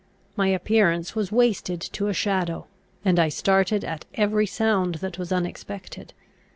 [0.35, 2.65] My appearance was wasted to a shadow;
[3.05, 6.15] and I started at every sound that was unexpected.